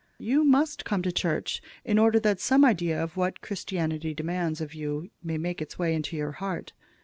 You 0.17 0.43
must 0.43 0.83
come 0.83 1.03
to 1.03 1.11
church, 1.11 1.61
in 1.85 1.99
order 1.99 2.19
that 2.21 2.39
some 2.39 2.65
idea 2.65 2.99
of 3.03 3.15
what 3.17 3.41
Christianity 3.41 4.15
demands 4.15 4.59
of 4.59 4.73
you 4.73 5.11
may 5.21 5.37
make 5.37 5.61
its 5.61 5.77
way 5.77 5.93
into 5.93 6.15
your 6.17 6.31
heart. 6.31 6.73